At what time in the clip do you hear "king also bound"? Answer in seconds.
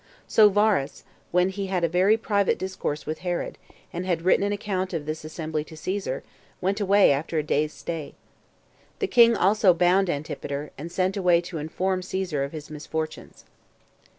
9.05-10.09